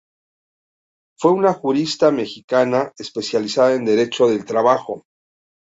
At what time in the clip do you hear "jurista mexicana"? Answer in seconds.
1.53-2.91